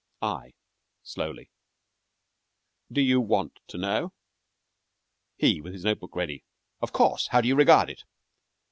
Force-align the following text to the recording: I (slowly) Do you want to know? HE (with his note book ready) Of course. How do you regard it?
I 0.23 0.53
(slowly) 1.03 1.51
Do 2.91 3.01
you 3.01 3.21
want 3.21 3.59
to 3.67 3.77
know? 3.77 4.13
HE 5.37 5.61
(with 5.61 5.73
his 5.73 5.85
note 5.85 5.99
book 5.99 6.15
ready) 6.15 6.43
Of 6.81 6.91
course. 6.91 7.27
How 7.27 7.39
do 7.39 7.47
you 7.47 7.55
regard 7.55 7.87
it? 7.91 8.03